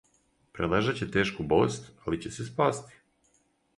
Прележаће 0.59 1.07
тешку 1.15 1.45
болест, 1.53 1.91
али 2.09 2.19
ће 2.25 2.33
се 2.39 2.47
спасти 2.51 2.99